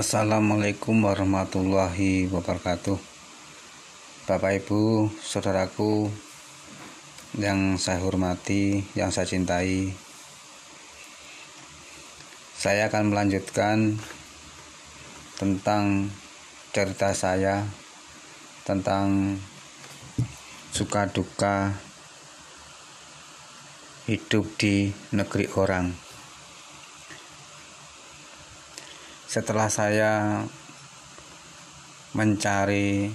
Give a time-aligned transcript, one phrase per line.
[0.00, 2.96] Assalamualaikum warahmatullahi wabarakatuh.
[4.24, 6.08] Bapak Ibu, Saudaraku
[7.36, 9.92] yang saya hormati, yang saya cintai
[12.56, 14.00] Saya akan melanjutkan
[15.36, 16.08] tentang
[16.72, 17.68] cerita saya
[18.64, 19.36] tentang
[20.72, 21.76] suka duka
[24.08, 25.92] hidup di negeri orang
[29.30, 30.42] setelah saya
[32.18, 33.06] mencari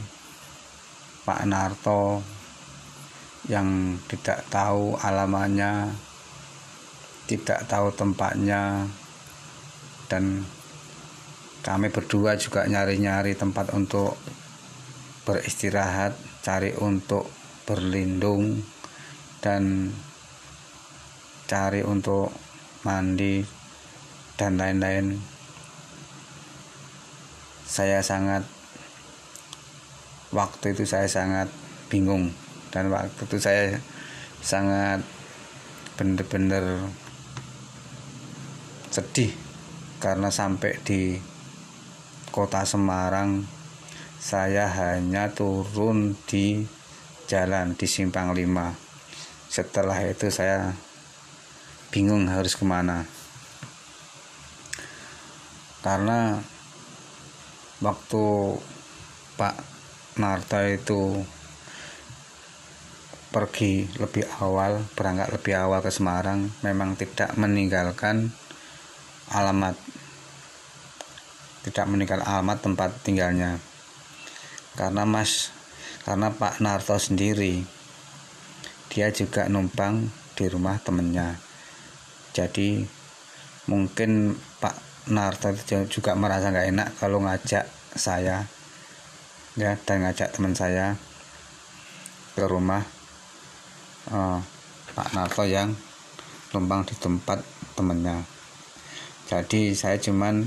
[1.28, 2.24] Pak Narto
[3.52, 5.92] yang tidak tahu alamannya,
[7.28, 8.88] tidak tahu tempatnya,
[10.08, 10.48] dan
[11.68, 14.16] kami berdua juga nyari-nyari tempat untuk
[15.28, 17.28] beristirahat, cari untuk
[17.68, 18.64] berlindung,
[19.44, 19.92] dan
[21.44, 22.32] cari untuk
[22.88, 23.44] mandi,
[24.40, 25.35] dan lain-lain
[27.76, 28.48] saya sangat
[30.32, 31.52] waktu itu saya sangat
[31.92, 32.32] bingung.
[32.72, 33.84] Dan waktu itu saya
[34.40, 35.04] sangat
[36.00, 36.88] benar-benar
[38.96, 39.36] sedih.
[40.00, 41.20] Karena sampai di
[42.32, 43.44] kota Semarang
[44.24, 46.64] saya hanya turun di
[47.28, 50.72] jalan di simpang 5 setelah itu saya
[51.92, 53.04] bingung harus ke mana.
[55.84, 56.40] Karena
[57.84, 58.24] waktu
[59.36, 59.56] Pak
[60.16, 61.20] Narto itu
[63.36, 68.32] pergi lebih awal, berangkat lebih awal ke Semarang, memang tidak meninggalkan
[69.28, 69.76] alamat,
[71.68, 73.60] tidak meninggal alamat tempat tinggalnya.
[74.80, 75.52] Karena Mas,
[76.08, 77.68] karena Pak Narto sendiri,
[78.88, 80.08] dia juga numpang
[80.40, 81.36] di rumah temennya.
[82.32, 82.88] Jadi
[83.68, 85.54] mungkin Pak Narto
[85.90, 88.46] juga merasa nggak enak kalau ngajak saya
[89.56, 90.98] ya dan ngajak teman saya
[92.36, 92.84] ke rumah
[94.12, 94.40] uh,
[94.98, 95.72] Pak Narto yang
[96.52, 97.40] numpang di tempat
[97.78, 98.26] temennya
[99.26, 100.46] jadi saya cuman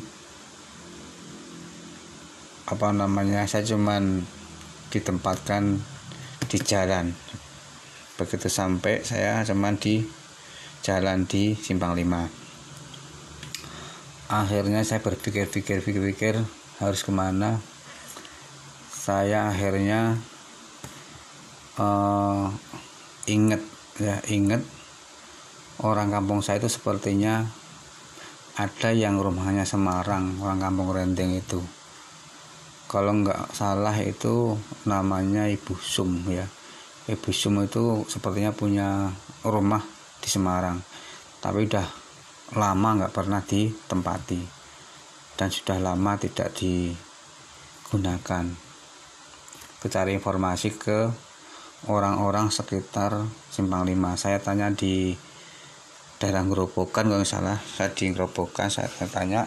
[2.68, 4.22] apa namanya saya cuman
[4.94, 5.82] ditempatkan
[6.46, 7.16] di jalan.
[8.14, 10.04] Begitu sampai saya cuman di
[10.86, 12.47] jalan di simpang 5
[14.28, 16.44] akhirnya saya berpikir-pikir pikir-pikir
[16.78, 17.58] harus ke mana?
[18.92, 20.20] Saya akhirnya
[21.80, 22.52] uh,
[23.24, 23.64] inget
[23.96, 24.62] ya inget
[25.80, 27.48] orang kampung saya itu sepertinya
[28.58, 31.62] ada yang rumahnya Semarang orang kampung Renteng itu.
[32.88, 36.44] Kalau nggak salah itu namanya Ibu Sum ya.
[37.08, 39.08] Ibu Sum itu sepertinya punya
[39.46, 39.80] rumah
[40.20, 40.82] di Semarang.
[41.38, 42.07] Tapi udah
[42.56, 44.40] lama nggak pernah ditempati
[45.36, 48.44] dan sudah lama tidak digunakan.
[49.78, 51.08] Cari informasi ke
[51.88, 55.12] orang-orang sekitar simpang 5 saya tanya di
[56.18, 57.60] daerah Gerobokan kalau salah.
[57.60, 59.46] Saya di Gerobokan saya tanya.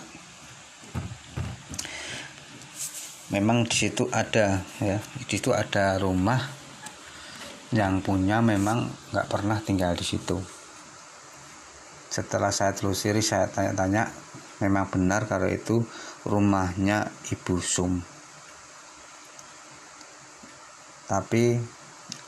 [3.34, 4.98] Memang di situ ada ya.
[5.02, 6.40] Di situ ada rumah
[7.76, 10.61] yang punya memang nggak pernah tinggal di situ
[12.12, 14.12] setelah saya telusuri saya tanya-tanya
[14.60, 15.80] memang benar kalau itu
[16.28, 18.04] rumahnya Ibu Sum?
[21.08, 21.56] Tapi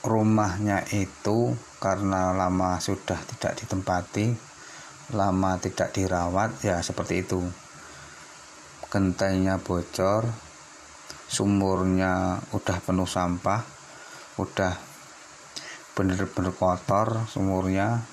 [0.08, 1.52] rumahnya itu
[1.84, 4.56] karena lama sudah tidak ditempati
[5.12, 7.44] lama tidak dirawat ya seperti itu.
[8.88, 10.32] Gentengnya bocor
[11.28, 13.66] sumurnya udah penuh sampah
[14.40, 14.74] udah
[15.94, 18.13] bener-bener kotor sumurnya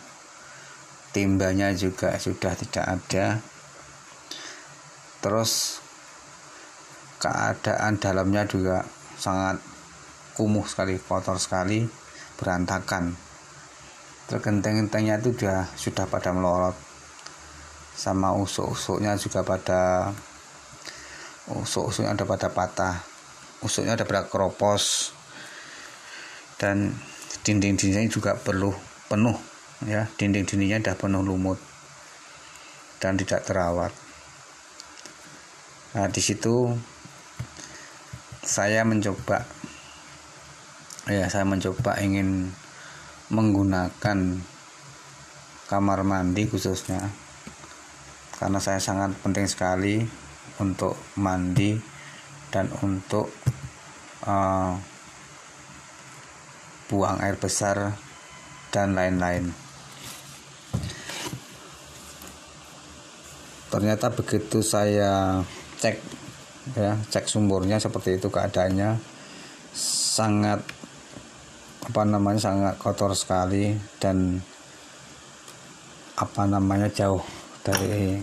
[1.11, 3.43] timbanya juga sudah tidak ada.
[5.21, 5.83] Terus
[7.21, 8.87] keadaan dalamnya juga
[9.21, 9.61] sangat
[10.39, 11.85] kumuh sekali kotor sekali
[12.41, 13.13] berantakan.
[14.31, 16.77] Terus genteng-gentengnya itu sudah sudah pada melorot.
[17.93, 20.15] Sama usuk-usuknya juga pada
[21.51, 22.97] usuk-usuknya ada pada patah.
[23.61, 25.13] Usuknya ada pada keropos.
[26.57, 26.97] Dan
[27.45, 28.73] dinding-dindingnya juga perlu
[29.09, 29.50] penuh
[29.87, 31.59] ya dinding-dindingnya sudah penuh lumut
[33.01, 33.93] dan tidak terawat
[35.97, 36.77] nah di situ
[38.45, 39.47] saya mencoba
[41.09, 42.53] ya saya mencoba ingin
[43.31, 44.19] menggunakan
[45.71, 47.11] kamar mandi khususnya
[48.41, 50.01] karena saya sangat penting sekali
[50.61, 51.77] untuk mandi
[52.51, 53.31] dan untuk
[54.27, 54.77] uh,
[56.91, 57.95] buang air besar
[58.75, 59.55] dan lain-lain.
[63.71, 65.41] Ternyata begitu saya
[65.79, 65.97] cek
[66.77, 68.99] ya cek sumurnya seperti itu keadaannya
[69.75, 70.61] sangat
[71.87, 74.43] apa namanya sangat kotor sekali dan
[76.21, 77.25] apa namanya jauh
[77.65, 78.21] dari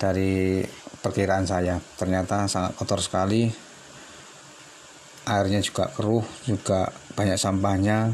[0.00, 0.64] dari
[1.02, 1.76] perkiraan saya.
[1.98, 3.52] Ternyata sangat kotor sekali
[5.22, 8.10] airnya juga keruh juga banyak sampahnya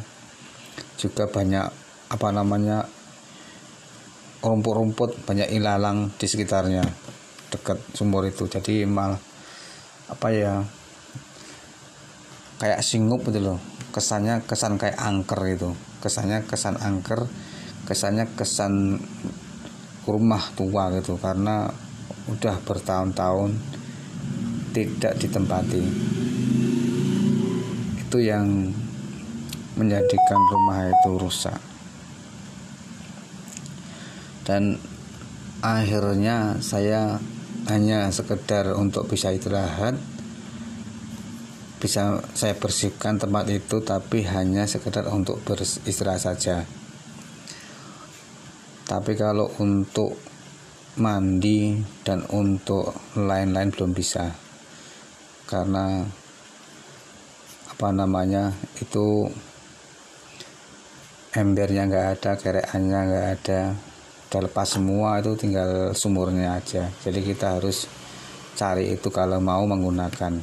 [1.01, 1.67] juga banyak
[2.13, 2.85] apa namanya
[4.39, 6.85] rumput-rumput banyak ilalang di sekitarnya
[7.51, 8.47] dekat sumur itu.
[8.47, 9.19] Jadi mal
[10.09, 10.63] apa ya
[12.63, 13.59] kayak singup gitu loh.
[13.91, 15.71] Kesannya kesan kayak angker itu.
[15.99, 17.27] Kesannya kesan angker
[17.89, 19.03] kesannya kesan
[20.07, 21.19] rumah tua gitu.
[21.19, 21.67] Karena
[22.31, 23.51] udah bertahun-tahun
[24.71, 25.83] tidak ditempati.
[28.07, 28.71] Itu yang
[29.75, 31.78] menjadikan rumah itu rusak
[34.49, 34.81] dan
[35.61, 37.21] akhirnya saya
[37.69, 40.01] hanya sekedar untuk bisa istirahat
[41.79, 46.67] bisa saya bersihkan tempat itu tapi hanya sekedar untuk beristirahat saja.
[48.83, 50.19] Tapi kalau untuk
[50.99, 54.35] mandi dan untuk lain-lain belum bisa.
[55.47, 56.03] Karena
[57.71, 58.51] apa namanya
[58.83, 59.31] itu
[61.31, 63.63] embernya nggak ada kereannya nggak ada
[64.29, 66.93] udah lepas semua itu tinggal sumurnya aja.
[67.01, 67.89] Jadi kita harus
[68.61, 70.37] cari itu kalau mau menggunakan.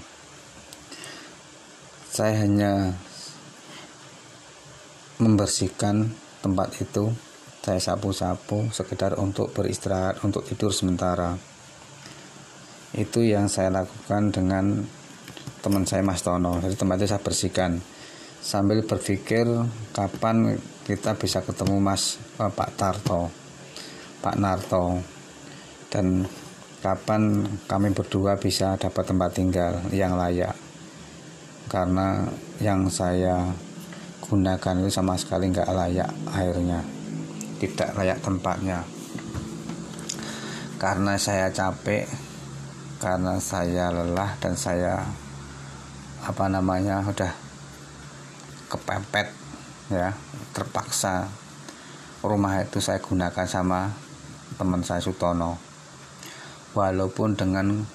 [2.09, 2.97] Saya hanya
[5.21, 6.09] membersihkan
[6.41, 7.13] tempat itu.
[7.61, 11.37] Saya sapu-sapu sekedar untuk beristirahat untuk tidur sementara.
[12.97, 14.81] Itu yang saya lakukan dengan
[15.61, 16.57] teman saya Mas Tono.
[16.57, 17.77] Jadi tempat itu saya bersihkan.
[18.41, 19.45] Sambil berpikir
[19.93, 20.57] kapan
[20.89, 23.44] kita bisa ketemu Mas eh, Pak Tarto
[24.25, 24.97] Pak Narto.
[25.93, 26.25] Dan
[26.81, 30.57] kapan kami berdua bisa dapat tempat tinggal yang layak?
[31.69, 32.25] Karena
[32.57, 33.53] yang saya
[34.25, 36.81] gunakan itu sama sekali nggak layak airnya.
[37.61, 38.81] Tidak layak tempatnya.
[40.81, 42.09] Karena saya capek
[42.97, 45.05] karena saya lelah dan saya
[46.25, 47.29] apa namanya udah
[48.73, 49.29] kepepet
[49.93, 50.17] ya
[50.57, 51.29] terpaksa.
[52.25, 54.04] Rumah itu saya gunakan sama
[54.55, 55.59] teman saya Sutono.
[56.75, 57.87] Walaupun dengan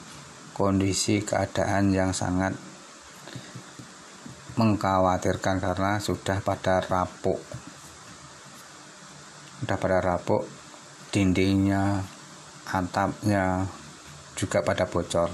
[0.57, 2.53] kondisi keadaan yang sangat
[4.61, 7.41] mengkhawatirkan karena sudah pada rapuk.
[9.61, 10.45] Sudah pada rapuk
[11.13, 12.05] dindingnya
[12.69, 13.65] atapnya
[14.37, 15.33] juga pada bocor.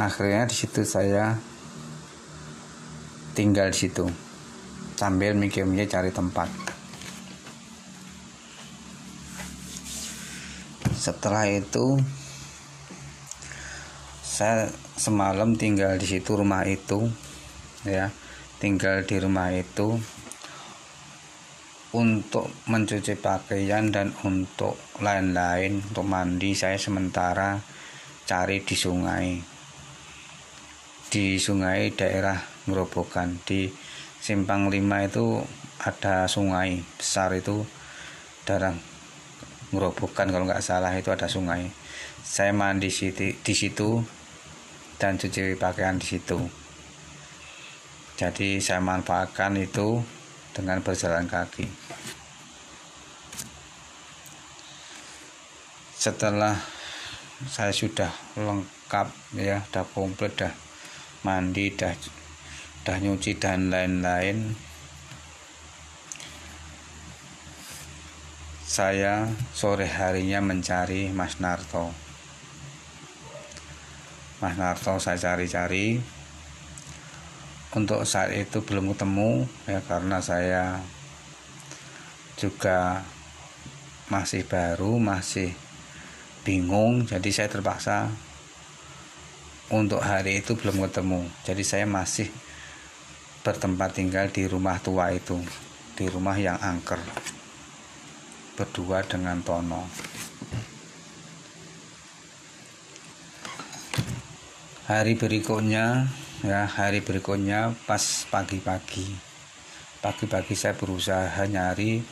[0.00, 1.36] Akhirnya di situ saya
[3.36, 4.04] tinggal di situ
[4.96, 6.69] sambil mikir-mikir cari tempat
[11.00, 11.96] setelah itu
[14.20, 14.68] saya
[15.00, 17.08] semalam tinggal di situ rumah itu
[17.88, 18.12] ya.
[18.60, 19.96] Tinggal di rumah itu
[21.96, 27.56] untuk mencuci pakaian dan untuk lain-lain untuk mandi saya sementara
[28.28, 29.40] cari di sungai.
[31.08, 32.36] Di sungai daerah
[32.68, 33.72] Merobokan di
[34.20, 35.40] Simpang 5 itu
[35.80, 37.64] ada sungai besar itu
[38.44, 38.89] daerah
[39.70, 41.70] Merobokan kalau nggak salah itu ada sungai.
[42.22, 44.02] Saya mandi di situ
[44.98, 46.38] dan cuci pakaian di situ.
[48.20, 50.02] Jadi saya manfaatkan itu
[50.52, 51.64] dengan berjalan kaki.
[55.96, 56.58] Setelah
[57.48, 59.08] saya sudah lengkap
[59.40, 60.52] ya sudah komplit dah
[61.24, 61.96] mandi dah
[62.84, 64.52] dah nyuci dan lain-lain
[68.70, 71.90] saya sore harinya mencari Mas Narto.
[74.38, 75.98] Mas Narto saya cari-cari.
[77.74, 80.78] Untuk saat itu belum ketemu ya karena saya
[82.38, 83.02] juga
[84.06, 85.50] masih baru, masih
[86.46, 88.10] bingung, jadi saya terpaksa
[89.70, 91.26] untuk hari itu belum ketemu.
[91.42, 92.30] Jadi saya masih
[93.42, 95.38] bertempat tinggal di rumah tua itu,
[95.94, 97.02] di rumah yang angker
[98.60, 99.88] berdua dengan Tono.
[104.84, 106.04] Hari berikutnya,
[106.44, 109.16] ya hari berikutnya pas pagi-pagi,
[110.04, 112.04] pagi-pagi saya berusaha nyari,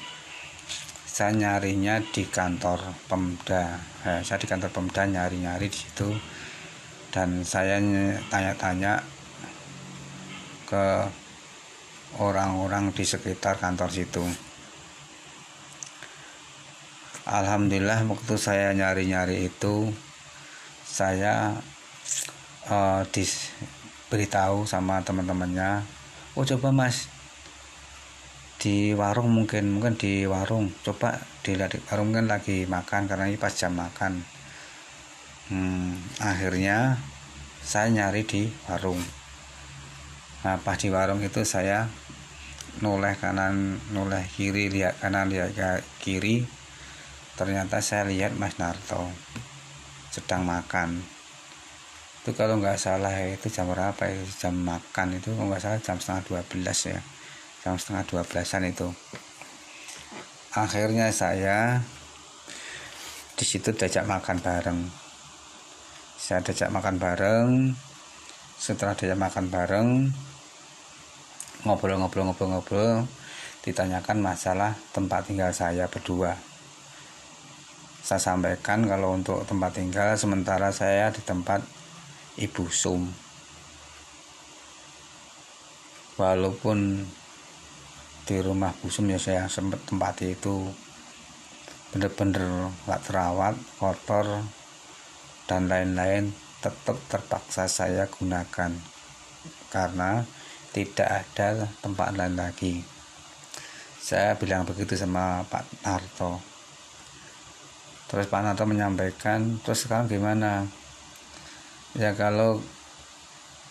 [1.05, 3.77] saya nyarinya di kantor Pemda,
[4.09, 6.17] ya, saya di kantor Pemda nyari-nyari di situ,
[7.13, 7.77] dan saya
[8.33, 9.05] tanya-tanya
[10.65, 10.87] ke
[12.17, 14.48] orang-orang di sekitar kantor situ
[17.29, 19.93] Alhamdulillah waktu saya nyari-nyari itu
[20.89, 21.61] saya
[22.73, 25.85] uh, diberitahu sama teman-temannya
[26.33, 27.13] oh coba mas
[28.59, 30.73] di warung mungkin mungkin di warung.
[30.83, 31.55] Coba di
[31.93, 34.19] warung kan lagi makan karena ini pas jam makan.
[35.53, 36.99] Hmm, akhirnya
[37.63, 38.99] saya nyari di warung.
[40.43, 41.87] Nah pas di warung itu saya
[42.83, 46.58] noleh kanan noleh kiri lihat kanan lihat kiri
[47.39, 49.07] ternyata saya lihat Mas Narto
[50.11, 50.99] sedang makan.
[52.27, 55.97] Itu kalau nggak salah itu jam berapa itu jam makan itu kalau nggak salah jam
[56.03, 56.99] setengah dua belas ya.
[57.63, 58.91] Jam setengah dua belasan itu.
[60.59, 61.79] Akhirnya saya
[63.39, 64.81] di situ diajak makan bareng.
[66.19, 67.51] Saya diajak makan bareng.
[68.59, 69.89] Setelah diajak makan bareng
[71.63, 73.07] ngobrol-ngobrol-ngobrol-ngobrol
[73.67, 76.48] ditanyakan masalah tempat tinggal saya berdua
[78.09, 81.61] saya sampaikan kalau untuk tempat tinggal sementara saya di tempat
[82.41, 83.05] Ibu Sum.
[86.17, 87.05] Walaupun
[88.25, 90.73] di rumah busum ya saya sempat tempat itu
[91.93, 94.41] bener-bener gak terawat kotor
[95.45, 96.33] dan lain-lain
[96.65, 98.73] tetap terpaksa saya gunakan
[99.69, 100.25] karena
[100.73, 102.81] tidak ada tempat lain lagi.
[104.01, 106.58] Saya bilang begitu sama Pak Narto
[108.09, 110.65] terus Pak Narto menyampaikan terus sekarang gimana?
[111.93, 112.61] Ya kalau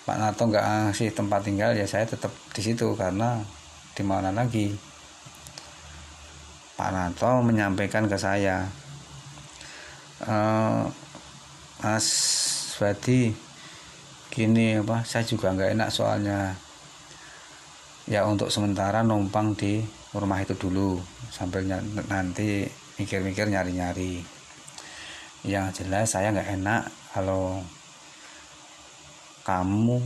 [0.06, 3.42] Pak Narto nggak ngasih tempat tinggal ya saya tetap di situ karena
[3.98, 4.72] di mana lagi?
[6.78, 8.70] Pak Nato menyampaikan ke saya
[10.22, 10.36] e,
[11.82, 12.08] Mas
[12.78, 13.34] Badi
[14.30, 16.54] gini apa saya juga nggak enak soalnya.
[18.08, 21.02] Ya untuk sementara numpang di rumah itu dulu
[21.34, 21.66] sambil
[22.08, 22.64] nanti
[22.98, 24.26] mikir-mikir nyari-nyari.
[25.46, 27.62] Yang jelas saya nggak enak kalau
[29.46, 30.02] kamu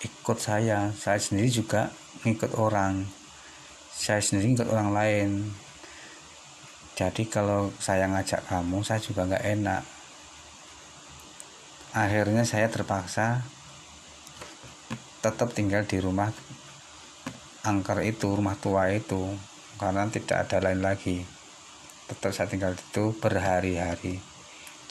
[0.00, 0.92] ikut saya.
[0.96, 1.92] Saya sendiri juga
[2.24, 3.04] ngikut orang.
[3.92, 5.30] Saya sendiri ngikut orang lain.
[6.96, 9.82] Jadi kalau saya ngajak kamu saya juga nggak enak.
[11.96, 13.42] Akhirnya saya terpaksa
[15.20, 16.32] tetap tinggal di rumah
[17.60, 19.36] angker itu rumah tua itu
[19.80, 21.24] karena tidak ada lain lagi.
[22.12, 24.20] Tetap saya tinggal itu berhari-hari.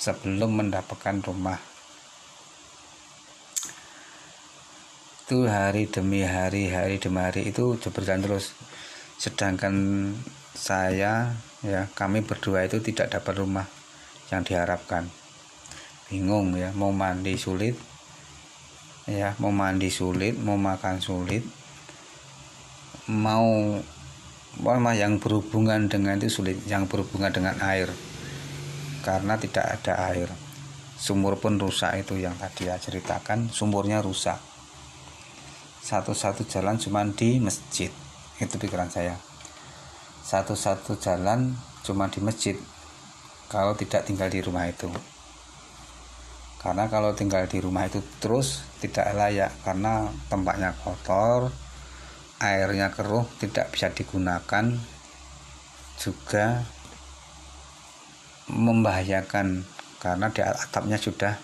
[0.01, 1.61] Sebelum mendapatkan rumah.
[5.29, 8.57] Itu hari demi hari hari demi hari itu berjalan terus.
[9.21, 9.75] Sedangkan
[10.57, 13.69] saya ya kami berdua itu tidak dapat rumah
[14.33, 15.05] yang diharapkan.
[16.09, 17.77] Bingung ya mau mandi sulit
[19.09, 21.41] ya mau mandi sulit mau makan sulit
[23.09, 23.77] mau
[24.59, 27.87] mah yang berhubungan dengan itu sulit yang berhubungan dengan air.
[28.99, 30.27] Karena tidak ada air.
[30.99, 34.35] Sumur pun rusak itu yang tadi ya ceritakan sumurnya rusak.
[35.79, 37.87] Satu-satu jalan cuma di masjid
[38.43, 39.15] itu pikiran saya.
[40.27, 41.55] Satu-satu jalan
[41.87, 42.59] cuma di masjid
[43.47, 44.91] kalau tidak tinggal di rumah itu.
[46.59, 51.47] Karena kalau tinggal di rumah itu terus tidak layak karena tempatnya kotor
[52.39, 54.71] airnya keruh tidak bisa digunakan
[55.99, 56.63] juga
[58.47, 59.67] membahayakan
[59.99, 61.35] karena di atapnya sudah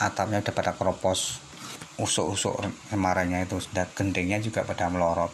[0.00, 1.38] atapnya sudah pada keropos.
[2.00, 2.56] Usuk-usuk
[2.90, 5.28] emaranya itu sudah gendingnya juga pada melorot.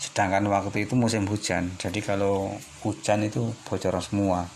[0.00, 4.48] Sedangkan waktu itu musim hujan jadi kalau hujan itu bocor semua.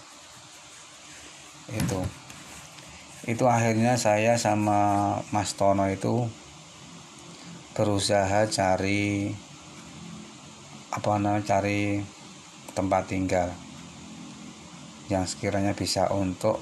[1.68, 2.00] Itu.
[3.28, 6.24] Itu akhirnya saya sama Mas Tono itu
[7.70, 9.30] berusaha cari
[10.90, 12.02] apa namanya cari
[12.74, 13.54] tempat tinggal
[15.06, 16.58] yang sekiranya bisa untuk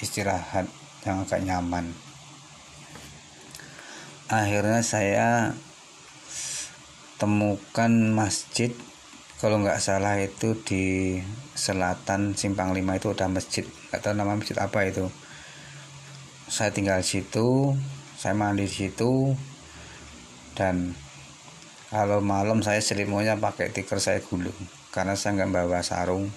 [0.00, 0.68] istirahat
[1.04, 1.92] yang agak nyaman.
[4.28, 5.56] Akhirnya saya
[7.20, 8.72] temukan masjid
[9.40, 11.16] kalau nggak salah itu di
[11.56, 13.64] selatan simpang lima itu ada masjid.
[13.92, 15.08] Tahu nama masjid apa itu.
[16.48, 17.76] Saya tinggal di situ
[18.20, 19.32] saya mandi di situ
[20.54, 20.94] dan
[21.90, 24.54] kalau malam saya selimutnya pakai tikar saya gulung.
[24.90, 26.30] Karena saya nggak bawa sarung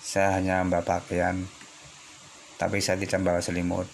[0.00, 1.44] saya hanya bawa pakaian.
[2.56, 3.86] Tapi saya tidak bawa selimut.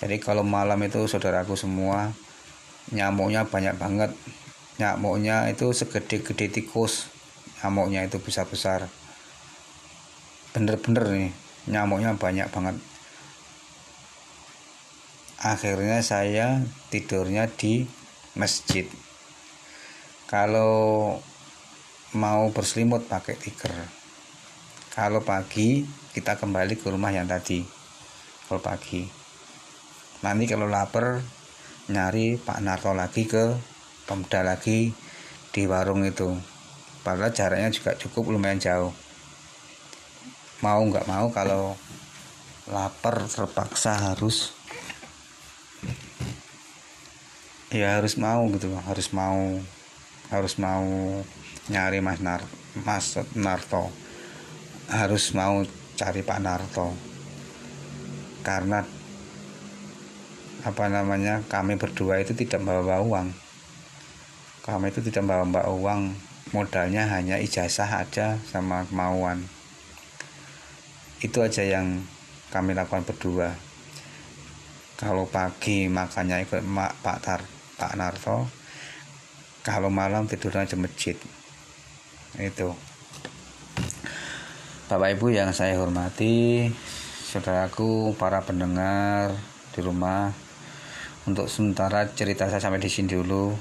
[0.00, 2.12] Jadi kalau malam itu saudaraku semua
[2.94, 4.10] nyamuknya banyak banget.
[4.78, 7.08] Nyamuknya itu segede-gede tikus.
[7.60, 8.88] Nyamuknya itu besar-besar
[10.50, 11.32] bener-bener nih
[11.70, 12.76] nyamuknya banyak banget.
[15.40, 16.60] Akhirnya saya
[16.92, 17.86] tidurnya di
[18.34, 18.86] masjid.
[20.30, 21.16] Kalau
[22.14, 24.00] mau berselimut pakai tikar
[24.90, 27.62] kalau pagi kita kembali ke rumah yang tadi.
[28.50, 29.06] Kalau pagi.
[30.26, 31.22] Nanti kalau lapar
[31.86, 33.54] nyari Pak Narto lagi ke
[34.10, 34.90] pemuda lagi
[35.54, 36.34] di warung itu.
[37.06, 38.92] Padahal jaraknya juga cukup lumayan jauh.
[40.60, 41.78] Mau nggak mau kalau
[42.66, 44.52] lapar terpaksa harus
[47.70, 49.62] ya harus mau gitu harus mau
[50.30, 50.86] harus mau
[51.70, 52.42] nyari Mas Nar
[52.86, 53.90] Mas Narto.
[54.86, 55.66] Harus mau
[55.98, 56.94] cari Pak Narto.
[58.46, 58.86] Karena
[60.62, 63.34] apa namanya kami berdua itu tidak bawa uang.
[64.62, 66.02] Kami itu tidak bawa bawa uang.
[66.54, 69.46] Modalnya hanya ijazah aja sama kemauan.
[71.22, 72.06] Itu aja yang
[72.54, 73.54] kami lakukan berdua.
[74.98, 76.62] Kalau pagi makannya ikut
[77.02, 78.44] Pak Tar Pak Narto
[79.64, 81.16] kalau malam tidurnya di masjid.
[82.36, 82.76] Itu.
[84.92, 86.68] Bapak Ibu yang saya hormati
[87.30, 89.32] saudaraku para pendengar
[89.72, 90.34] di rumah
[91.24, 93.56] untuk sementara cerita saya sampai di sini dulu.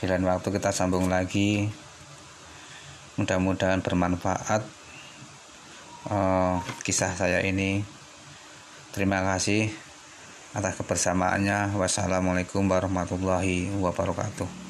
[0.00, 1.68] Di lain waktu kita sambung lagi.
[3.20, 4.62] Mudah-mudahan bermanfaat
[6.08, 7.84] uh, kisah saya ini.
[8.96, 9.83] Terima kasih
[10.54, 11.74] atas kebersamaannya.
[11.74, 14.63] Wassalamualaikum warahmatullahi wabarakatuh.